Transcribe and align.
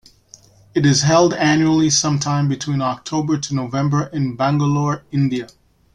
It 0.73 0.83
is 0.83 1.03
held 1.03 1.35
annually 1.35 1.91
sometime 1.91 2.47
between 2.47 2.81
October 2.81 3.37
to 3.37 3.53
November 3.53 4.07
in 4.07 4.35
Bangalore, 4.35 5.03
India. 5.11 5.47